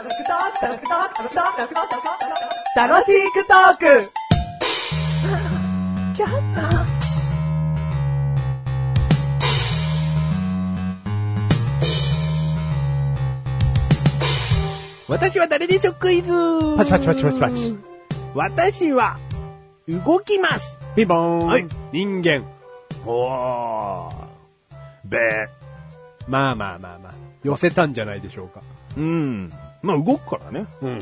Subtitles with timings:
[0.00, 0.24] 楽しく
[3.46, 4.10] トーク
[15.06, 16.32] 私は誰でしょクイズ
[16.78, 17.76] パチパチパチパチパチ。
[18.34, 19.18] 私は、
[19.86, 21.38] 動きますピンポーン。
[21.46, 22.46] はい人間。
[23.04, 24.14] おー。
[25.04, 25.18] べ
[26.26, 27.12] まあまあまあまあ。
[27.42, 28.62] 寄せたんじゃないでしょうか。
[28.96, 29.50] うん。
[29.82, 30.66] まあ動くからね。
[30.82, 30.98] うん。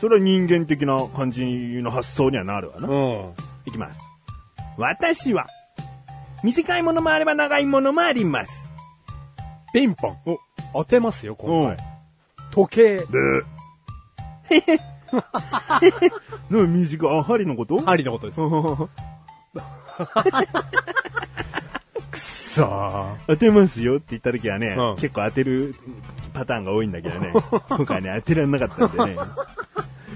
[0.00, 1.44] それは人間的な感じ
[1.82, 2.88] の発想にはなるわな。
[2.88, 3.34] うん。
[3.66, 4.00] いきます。
[4.76, 5.46] 私は、
[6.44, 8.50] 短いものもあれば長いものもあります。
[9.72, 10.18] ピンポン。
[10.24, 10.38] お
[10.72, 11.76] 当てますよ、今うん回。
[12.52, 12.96] 時計。
[13.10, 14.54] ブー。
[14.54, 14.78] へへ。
[16.50, 17.78] な短い、あ、針のこと？
[17.78, 18.40] 針のことです。
[22.58, 23.16] さあ。
[23.26, 25.74] 当てますよって言った時はね、うん結構当てる
[26.32, 27.32] パターンが多いんだけどね。
[27.68, 29.18] 今回ね、当てられなかったんでね。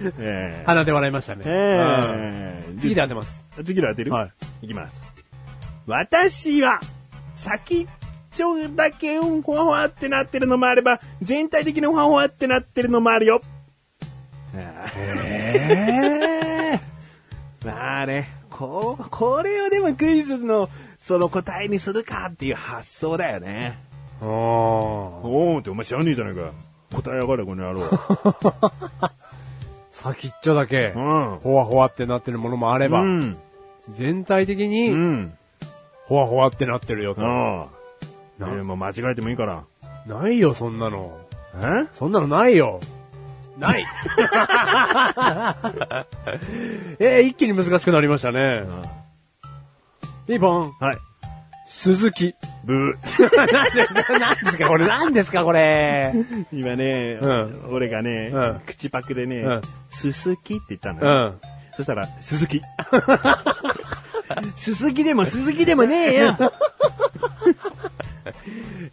[0.18, 1.42] ええ鼻で笑いましたね。
[1.46, 3.44] ええうん次で当てます。
[3.64, 4.12] 次の当てる？
[4.12, 4.32] はい。
[4.62, 5.12] いきます。
[5.86, 6.80] 私は、
[7.36, 7.86] 先っ
[8.34, 13.40] ちょだけうんほわほわってなってるのもあれば、全体的にほわほわってなってるのもあるよ。
[14.54, 16.80] え
[17.64, 20.68] まあね、こう、これをでもクイズの、
[21.03, 23.77] その答えにするかっていう発想だよね。
[24.20, 24.28] ああ。
[24.28, 26.53] おおってお前知らねえじゃないか。
[26.95, 27.91] 答えやがれ、この野郎。
[29.91, 31.39] 先っちょだけ、うん。
[31.42, 33.36] ほわほわってなってるものもあれば、うん、
[33.97, 35.34] 全体的に、うん。
[36.06, 37.23] ほわほわってなってるよと。
[37.23, 37.67] うん。
[38.39, 39.64] なえもう間違えてもいいから。
[40.06, 41.19] ないよ、そんなの。
[41.56, 41.86] え？
[41.95, 42.78] そんなのないよ。
[43.58, 43.84] ない
[46.98, 48.64] えー、一気に難しくなりましたね。
[48.67, 49.03] うん
[50.33, 50.72] 2本。
[50.80, 50.97] はい。
[51.69, 52.34] 鈴木。
[52.64, 53.36] ブー。
[53.36, 56.12] なんで、なんですかこれ、なんですかこれ。
[56.52, 59.44] 今ね、うん俺がね、うん口パクでね、
[59.91, 61.27] すすきって言ったのうよ。
[61.30, 61.40] ん。
[61.77, 62.62] そしたら、鈴木。
[64.56, 66.36] 鈴木でも鈴木でもねえよ。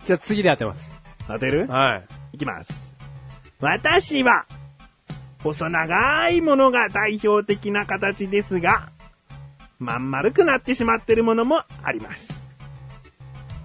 [0.05, 0.99] じゃあ次で当てます。
[1.27, 1.67] 当てる？
[1.67, 2.03] はい。
[2.33, 2.69] いきます。
[3.61, 4.45] 私は、
[5.43, 8.89] 細長いものが代表的な形ですが、
[9.79, 12.27] まん丸くなってしまってるものもあります。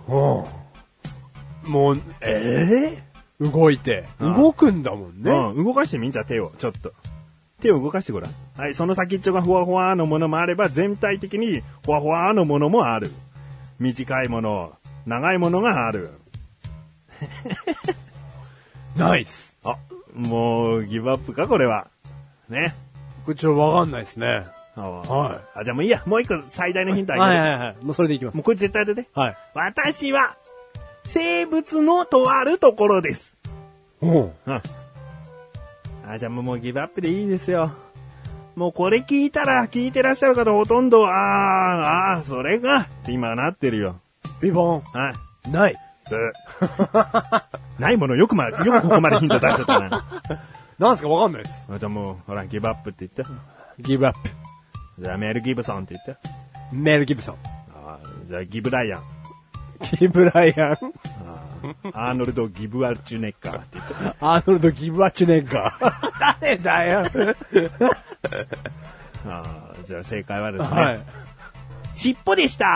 [0.07, 5.31] もう、えー、動いて、うん動くんだもんね。
[5.31, 6.93] うん、動かしてみんじゃ手を、ちょっと。
[7.61, 8.31] 手を動かしてごらん。
[8.57, 13.11] はい、その先っちょがふわふわのものもあれば、全体的にふわふわのものもある。
[13.81, 14.73] 短いもの、
[15.07, 16.11] 長いものがある。
[18.97, 19.57] ナイス。
[19.65, 19.77] あ、
[20.15, 21.89] もう、ギブアップか、これは。
[22.49, 22.73] ね。
[23.25, 24.45] こっとわかんないですね。
[24.77, 26.03] あはあ、じゃあもういいや。
[26.07, 27.41] もう一個最大のヒントあげる。
[27.43, 27.77] はいはいはい。
[27.85, 28.45] もうそれでいきますもう。
[28.45, 29.09] これ絶対当てて。
[29.15, 29.37] はい。
[29.55, 30.37] 私は、
[31.05, 33.35] 生物のとあるところです。
[34.01, 34.63] おううん。
[36.09, 37.71] あ、じゃあもうギブアップでいいですよ。
[38.57, 43.97] もうこれ聞いたら、聞いてらっしゃる方ほとんど、ああ、ああ、それが、って今なってるよ。
[44.41, 44.81] ピンポン。
[44.81, 45.13] は
[45.47, 45.51] い。
[45.51, 45.75] ない。
[46.11, 46.33] ブ
[47.79, 50.05] ないものよくま、よくここまでヒント出せたな。
[50.79, 51.09] なんすか？
[51.09, 51.67] わかんないです。
[51.73, 53.35] あじゃあもう、ほら、ギブアップって言って。
[53.81, 54.19] ギブアップ。
[54.99, 56.17] じゃあメールギブソンって言って。
[56.73, 57.37] メール・ギブソン。
[57.75, 59.03] あじゃあギブライアン。
[59.99, 60.79] ギブライアン？
[61.93, 63.95] あアーノルド・ギブアルチュネッカーって言って。
[64.21, 66.37] アーノルド・ギブアチュネッガー。
[66.41, 67.03] 誰だよ？
[69.27, 69.43] あ
[69.87, 71.01] じゃあ正解はですね、はい。
[71.95, 72.67] 尻尾でした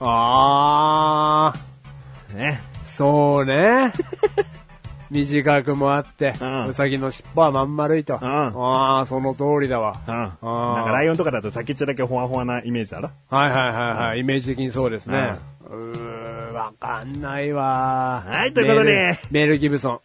[0.00, 2.34] あー。
[2.34, 2.60] ね。
[2.86, 3.92] そうね。
[5.10, 8.14] 短くもあって、うんうさぎの尻尾はまん丸いと。
[8.14, 9.94] んああ、その通りだわ。
[10.06, 10.14] うん。
[10.14, 13.10] なんーかライオンとかだと先っちょだけほわほわなイメージだろ？
[13.30, 14.20] はいはいはいはい。
[14.20, 15.34] イメージ的にそうですね。
[15.68, 18.22] うー、わかんないわ。
[18.26, 19.58] はいということでメール。
[19.58, 20.00] ギブソン。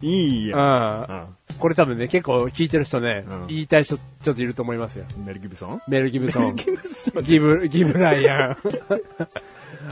[0.02, 0.56] いいよ。
[0.56, 1.26] うん。
[1.60, 1.62] うん。
[1.62, 5.04] これ多分ね、結構聞いてる人ね、うん言いたい人ちょっといると思いますよ。
[5.24, 6.56] メル・ギブソンメールギブソン。
[7.22, 8.56] ギブ、ギブライアン。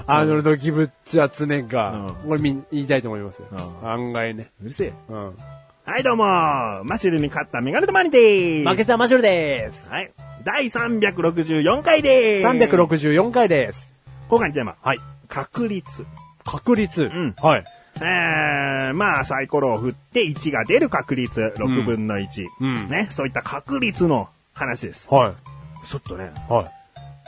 [0.06, 2.22] アーノルド・ギブッチャツネッガー。
[2.22, 3.48] うんこれみん言いたいと思いますよ。
[3.82, 4.50] うん案外ね。
[4.62, 4.92] うるせえ。
[5.08, 5.36] うん。
[5.84, 6.24] はい、どうも
[6.84, 9.88] マシュルに勝ったメガネとマニでーす負けたマシュルです。
[9.88, 10.12] はい。
[10.44, 13.92] 第364回でーす364回です。
[14.28, 14.76] 今回のテーマ。
[14.82, 14.98] はい。
[15.28, 16.04] 確率。
[16.44, 17.04] 確率。
[17.04, 17.64] んはい。
[18.00, 22.46] えー、まあ、サイコロを振って1が出る確率、6分の1。
[22.60, 25.06] うんね、そういった確率の話です。
[25.08, 25.86] はい。
[25.86, 26.66] ちょっとね、はい。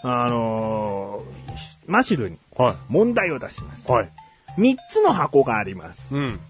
[0.02, 2.74] あのー、マシュルにはい。
[2.88, 3.90] 問題を出します。
[3.90, 4.10] はい。
[4.58, 6.14] 3つの箱があります。
[6.14, 6.40] うん。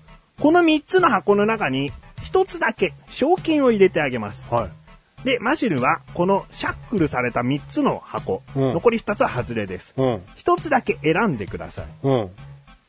[0.40, 4.52] この3つの箱の中に、1つだけ賞金を入れてあげます。
[4.52, 5.24] はい。
[5.24, 9.92] で、マシルは、このシャックルされた3つの箱、うん残り2つは外れです。
[9.96, 10.22] うん。
[10.36, 11.86] 1つだけ選んでください。
[12.02, 12.30] うん。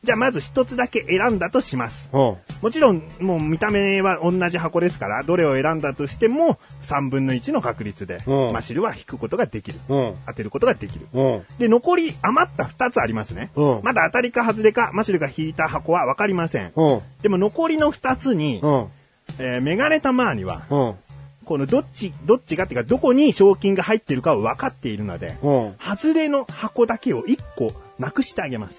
[0.04, 2.10] じゃあまず一つだけ選んだとします。
[2.12, 2.36] うん。
[2.60, 6.58] もちろん、もう見た目は同じ箱ですから、どれを選んだとしても、
[6.88, 9.78] 3分の1の確率で、うんマシルは引くことができる。
[9.88, 10.14] うん。
[10.26, 11.06] 当てることができる。
[11.12, 11.42] うん。
[11.58, 13.52] で、残り余った2つありますね。
[13.54, 16.72] うんまだ当たりか外れか、マシルが引いた箱は分かりません。
[16.74, 17.00] うん。
[17.22, 18.86] でも残りの2つに、うん。
[19.38, 20.94] えーメガネたまーには、うん。
[21.44, 25.74] このどっち、どっちがっていうか、どこに賞金が入ってるかを分かっているので、うん。
[25.78, 28.76] 外れの箱だけを1個なくしてあげます。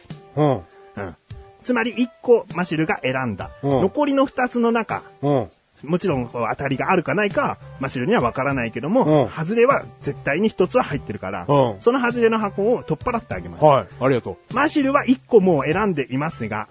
[1.63, 3.49] つまり1個マシルが選んだ。
[3.63, 5.49] うん残りの2つの中、うん。
[5.83, 13.65] もちろんこう当たりがあるかないか、マシルには分からないけども、うん外れは絶対に1つは入ってるから、うんその外れの箱を取っ払ってあげます。
[13.65, 13.87] はい。
[13.99, 16.67] ありがとマシルは1個もう選んでいますが。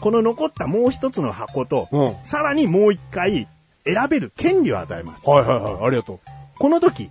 [0.00, 2.14] この残ったもう1つの箱と、うん。
[2.24, 3.48] さらにもう1回
[3.84, 5.28] 選べる権利を与えます。
[5.28, 5.86] はいはいはい。
[5.86, 6.20] ありがと
[6.58, 7.10] この時。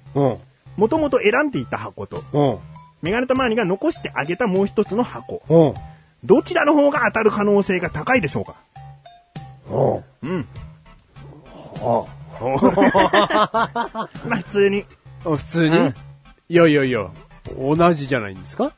[0.77, 2.59] もともと選んでいた箱と、うん。
[3.01, 5.73] メガネたまわりが残してあげたもう1つの箱、うん。
[6.23, 8.55] どちらの方が当たる可能性が高いでしょうか？
[9.69, 10.29] うん。
[10.29, 10.47] うん。
[11.81, 12.07] は
[14.27, 14.85] まあ普通に、
[15.25, 15.35] あ。
[15.35, 15.93] 普通に、うん
[16.49, 17.07] いやいやいや、
[17.59, 18.71] 同じじゃないんですか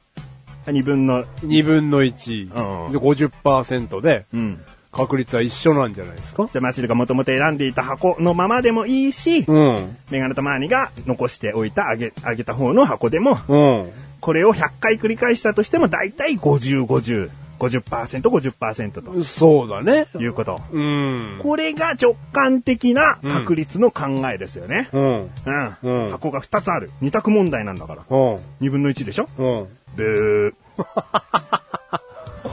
[0.65, 2.85] ？2分の、?2 分の1。
[2.85, 4.59] うんで、50%で、うん。
[4.91, 6.49] 確率は一緒なんじゃないですか？
[6.51, 9.95] じゃあマシルがもともと選んでいた箱のままでもいいし、うん。
[10.09, 13.91] メガネたまわりが残しておいたあげ、あげた方の箱でも、うん。
[14.21, 17.29] これを100回繰り返したとしても、だいたい50、50、
[17.59, 20.07] 50%、50%とそうだね。
[20.17, 20.59] いうこと。
[20.71, 21.39] うん。
[21.43, 24.89] これが直感的な確率の考えですよね。
[24.93, 25.03] うん。
[25.03, 25.77] うん。
[25.83, 26.89] うん箱が2つある。
[27.01, 28.03] 2択問題なんだから。
[28.09, 28.35] うん。
[28.61, 29.27] 2分の1でしょ？
[29.37, 29.67] うん。
[29.95, 30.83] ブー。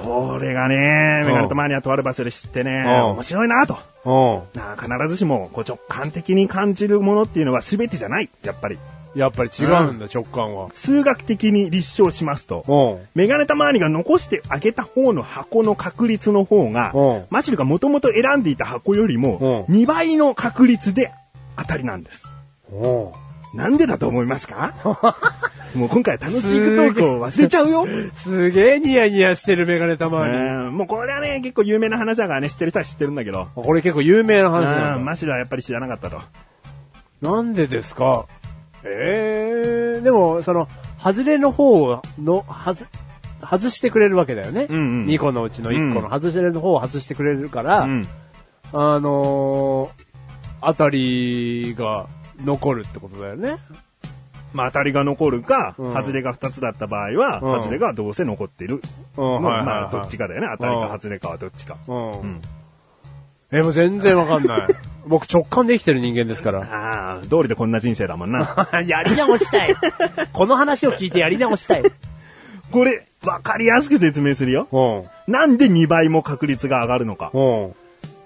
[0.05, 0.77] これがね、
[1.25, 3.79] メガネとマニアとある場所で知ってね、うん面白いなと。
[4.05, 4.59] うん。
[4.61, 8.29] なあ必ずしもこう直感的に感じるものっていうのは全てじゃない。
[8.43, 8.79] やっぱり。
[9.17, 10.69] やっぱり違うんだ、直感は。
[10.75, 13.09] 数学的に立証しますと、うん。
[13.15, 21.11] メガネたまわりが残してあげた方の箱の確率の方がうん、マシルがもともと選んでいた箱よりも、うん2倍の確率で
[21.57, 22.23] 当たりなんです。
[22.73, 23.09] うん。
[23.55, 24.75] なんでだと思いますか？
[25.75, 27.87] もう今回楽しいトークを忘れちゃうよ。
[28.17, 30.35] すげえニヤニヤしてるメガネたまに。
[30.37, 33.49] うんもうこれはね、結構有名な話だからね、知ってる人は知ってるんだけど。
[33.55, 34.97] これ結構有名な話なんだ。
[34.97, 36.21] うんマシルはやっぱり知らなかったと。
[37.23, 38.27] なんでですか？
[38.87, 40.69] ええでも、その、
[41.03, 42.87] 外れの方の、はず、
[43.41, 44.67] 外してくれるわけだよね。
[44.69, 48.07] うんうん2個のうちの1個の外してる方を外してくれるから、うん。
[48.73, 49.91] あのー、
[50.61, 52.07] あたりが
[52.43, 53.59] 残るってことだよね。
[54.53, 58.81] まあ当たりが残るか、うん外れが2つだった場合は、うん外れがどうせ残ってる。
[59.17, 60.49] うん、まあどっちかだよね。
[60.59, 61.77] 当たりか外れかはどっちか。
[61.87, 62.11] うん。
[62.13, 62.41] うん。
[63.53, 64.69] え、もう全然わかんない。
[65.07, 66.61] 僕直感で生きてる人間ですから。
[66.61, 68.69] ああ、通りでこんな人生だもんな。
[68.87, 69.75] やり直したい。
[70.33, 71.83] この話を聞いてやり直したい。
[72.73, 74.69] これ、わかりやすく説明するよ。
[74.73, 75.33] うん。
[75.33, 77.31] なんで2倍も確率が上がるのか。
[77.33, 77.75] うん。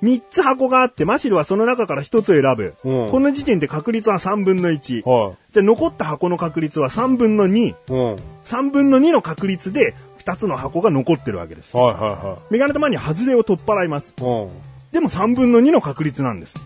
[0.03, 2.75] 3つ箱があって、マシルはその中から1つを選ぶ。
[2.85, 5.09] うんこの時点で確率は3分の1。
[5.09, 7.59] はじゃあ残った箱の確率は3分の2。
[7.59, 7.75] い。
[7.89, 8.17] うん。
[8.47, 9.95] 3分の2の確率で
[10.25, 11.77] 2つの箱が残ってるわけです。
[11.77, 14.15] はいはメガネ玉に外れを取っ払います。
[14.19, 14.33] いはい。
[14.45, 14.51] うん。
[14.93, 16.57] でも3分の2の確率なんです。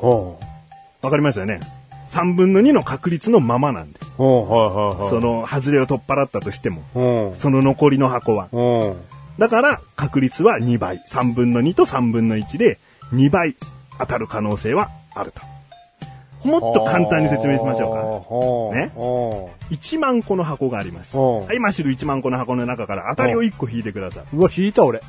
[0.00, 0.36] は
[1.02, 1.60] わかりますよね
[2.10, 4.12] ?3 分の2の確率のままなんです。
[4.18, 4.22] あ。
[4.22, 5.10] うん、はいはいはい。
[5.10, 7.40] その外れを取っ払ったとしても、うん。
[7.40, 8.48] その残りの箱は。
[8.52, 8.96] うん。
[9.38, 11.02] だから確率は2倍。
[11.10, 12.78] 3分の2と3分の1で
[13.12, 13.56] 2倍
[13.98, 15.40] 当たる可能性はあると。
[16.46, 18.78] もっと簡単に説明しましょうか。
[18.78, 18.92] ね？
[18.94, 21.16] ょ1万個の箱があります。
[21.16, 24.24] うんはい、マシル1万個の箱の中から当たりを1個引いてください。
[24.32, 24.36] う。
[24.38, 25.00] うわ、引いた俺。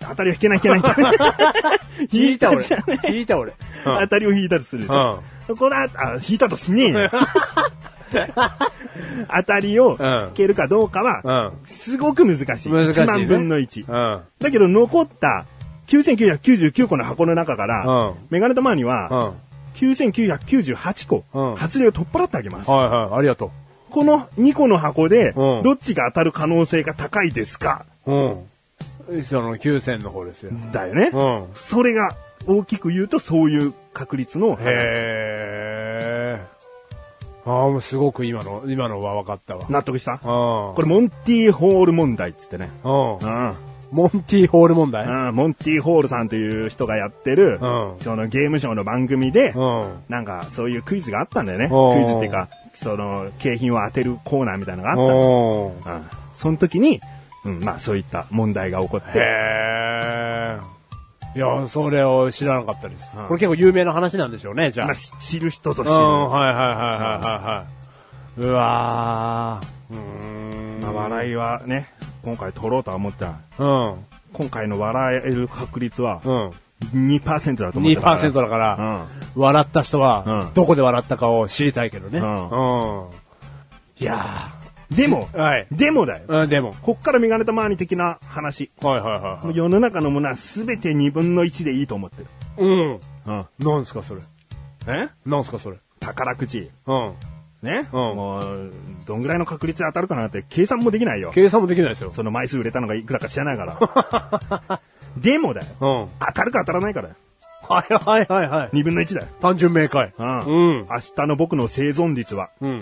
[0.00, 0.82] 当たりは引けない引けない。
[2.12, 2.64] 引いた俺。
[3.08, 3.52] 引いた俺。
[3.84, 5.22] 当たりを引いたとするでしょ。
[5.56, 7.10] これは、あ、引いたとしねえよ。
[9.36, 11.66] 当たりを引けるかどうかは、うん。
[11.66, 12.46] すごく難しい。
[12.46, 13.84] 難しいね1万分の1。
[13.90, 14.22] うん。
[14.40, 15.44] だけど残った
[15.88, 18.88] 9999個の箱の中から、うんメガネ玉にうん。
[18.88, 19.32] はは
[19.76, 22.68] 9998個、うん発令を取っ払ってあげます。
[22.70, 23.18] いはい。
[23.18, 23.52] ありがと
[23.90, 27.84] この2個の箱で、うんどっちが当たる可能性が高いですか？
[28.06, 28.12] う。
[28.12, 28.36] うん。
[29.24, 30.52] その、9000の方ですよ。
[30.72, 31.10] だよね。
[31.12, 31.46] うん。
[31.54, 32.14] それが
[32.46, 34.60] 大きく言うとそういう確率の話。
[34.66, 36.56] へー。
[37.48, 39.64] ああ、もうすごく今の、今のは分かったわ。
[39.70, 40.14] 納得した？
[40.14, 40.18] うん。
[40.20, 42.70] これモンティーホール問題っつってね。
[42.82, 43.18] うん。
[43.18, 43.54] うん。
[43.92, 45.06] モンティーホール問題？
[45.06, 50.02] うん、モンティーホールさんという人がやってる、うんそのゲームショーの番組で、うん。
[50.08, 51.68] なんかそういうクイズがあったんだよね。
[51.70, 56.04] おークイズっていうか、その景品を当てるコーナーみたいなのがあったんだよおーうん。
[56.34, 57.00] その時に、
[57.46, 60.76] うん、まあそういった問題が起こって、へー。
[61.36, 63.08] いや、それを知らなかったです。
[63.16, 64.86] うんこれ結構有名な話なんでしょうね、じゃあ。
[64.86, 65.98] まあし知る人ぞ知うん、る。
[65.98, 67.66] はいはいはいはいはいは
[68.38, 68.40] い。
[68.48, 69.94] うわー。
[69.94, 70.80] うーん。
[70.80, 71.90] まあ笑いはね、
[72.22, 73.34] 今回取ろうとは思った。
[73.58, 73.94] うん。
[74.32, 76.52] 今回の笑える確率はうん。
[76.94, 78.20] 2%だと思ってたから。
[78.20, 79.42] 2%だから、うん。
[79.42, 82.18] 笑った人はう、んどこで笑ったかを知りたいけどね。
[82.18, 83.08] うんうん。
[83.98, 84.24] いや
[84.90, 85.38] でも、ー。
[85.38, 85.66] はい。
[85.72, 86.24] でもだよ。
[86.28, 86.74] うん、でも。
[86.82, 88.70] こっからメガネたまーに的な話。
[88.82, 89.56] はいはいはい、はい。
[89.56, 92.26] 世の中のものは全て2分の1でいいと思ってる。
[92.58, 93.00] うん。
[93.26, 93.46] うん。
[93.58, 94.22] なんすかそれ？
[94.88, 95.08] え？
[95.24, 95.78] なんすかそれ？
[96.00, 96.70] 宝くじ。
[96.86, 97.14] うん。
[97.62, 98.72] ね、うんもう、
[99.06, 101.32] どんぐらいの確率で当たるかなんて計算もできないよ。
[101.34, 102.12] 計算もできないですよ。
[102.14, 104.80] その枚数売れたのがいくらか知らないから。
[105.16, 105.66] でもだよ。
[105.80, 106.08] うん。
[106.20, 107.14] 当たるか当たらないかだよ。
[107.68, 108.68] はいはいはいはい。
[108.70, 109.26] 2分の1だよ。
[109.40, 110.12] 単純明快。
[110.16, 110.38] うん。
[110.38, 110.42] う
[110.82, 110.86] ん。
[110.88, 112.80] 明日の僕の生存率はうん。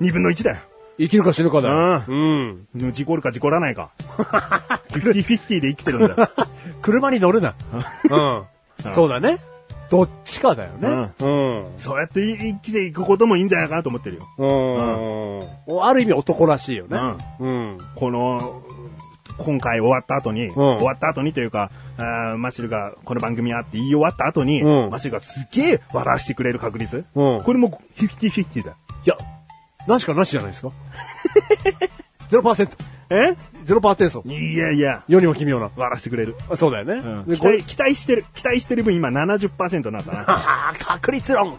[0.00, 0.56] 2分の1だよ。
[0.98, 2.02] 生きるか死ぬかだよ。
[2.06, 2.92] ううん。
[2.92, 3.90] 事故るか事故らないか。
[4.90, 6.30] 50-50で生きてるんだよ。
[6.82, 7.54] 車に乗るな。
[8.10, 8.92] うん。
[8.94, 9.38] そうだね。
[9.90, 11.10] どっちかだよね。
[11.20, 11.64] うん。
[11.78, 14.22] そうやって生きていくこともいいんじゃないかなと思ってるよ。
[15.68, 15.82] うん。
[15.82, 16.98] ある意味男らしいよね。
[17.40, 17.78] うん。
[17.94, 18.62] この、
[19.38, 28.76] 今回終わった後に、ん終わった後にというか、あーマシルがこの番組はって言い終わった後に、うんマシルがすげえ笑わしてくれる確率、うんこれも50-50だよ。
[29.04, 29.16] いや、
[29.86, 30.70] なしかなしじゃないですか。
[32.30, 32.68] 0%。
[33.10, 33.36] え
[33.66, 34.28] ？0%。
[34.28, 35.70] いやいや、世にも奇妙な。
[35.76, 36.34] 笑わしてくれる。
[36.50, 36.94] あそうだよね。
[36.94, 40.74] うん期でこれ待、期待してる、期待してる分今70%になったな。
[40.80, 41.58] 確率論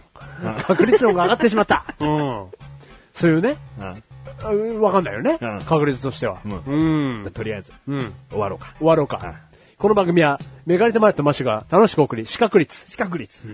[0.67, 1.85] 確率論が上がってしまった。
[2.01, 2.45] うん。
[3.13, 4.03] そういうね、うん
[4.51, 5.59] うんわかんないよねうん。
[5.61, 6.39] 確率としては。
[6.45, 7.31] ううん。
[7.33, 7.99] とりあえず、うん。
[8.29, 8.73] 終わろうか。
[8.79, 9.35] 終わろうか。
[9.77, 12.85] この番組は、メガネとマリとマッシュが楽しく送り、視覚率。
[12.89, 13.47] 視覚率。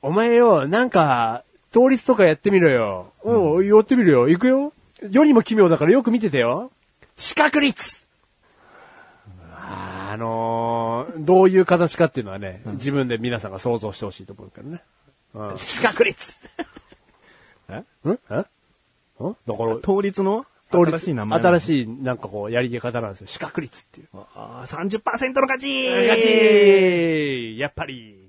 [0.00, 3.12] お前よ、なんか、倒立とかやってみろよ。
[3.24, 4.28] うん、やってみるよ。
[4.28, 4.72] 行くよ。
[5.10, 6.70] 世にも奇妙だからよく見ててよ。
[7.16, 8.02] 視覚率
[9.48, 14.82] あのー、どういう形かっていうのはね、自分で皆さんが想像してほしいと思うからね。
[15.34, 16.20] うん、 視覚率
[17.70, 17.76] え？
[17.76, 17.84] ん？
[18.04, 18.10] え？
[18.10, 18.16] ん？
[18.36, 18.48] だか
[19.64, 21.40] ら、倒立の倒立新しい名前。
[21.40, 21.60] 新い。
[21.60, 23.26] しい、なんかこう、やり方なんですよ。
[23.28, 24.08] 視覚率っていう。
[24.34, 28.21] あー30%の勝ち勝ちやっぱり。